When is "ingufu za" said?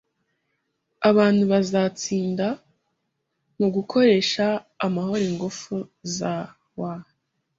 5.29-6.33